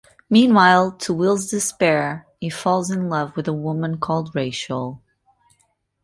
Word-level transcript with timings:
Meanwhile, 0.31 0.93
to 0.93 1.13
Will's 1.13 1.51
despair, 1.51 2.25
he 2.39 2.49
falls 2.49 2.89
in 2.89 3.07
love 3.07 3.35
with 3.35 3.47
a 3.47 3.53
woman 3.53 3.99
called 3.99 4.33
Rachel. 4.33 4.99